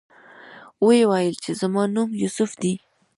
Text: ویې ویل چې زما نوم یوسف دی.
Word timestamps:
ویې 0.85 1.05
ویل 1.09 1.35
چې 1.43 1.51
زما 1.61 1.83
نوم 1.95 2.09
یوسف 2.21 2.51
دی. 2.61 2.73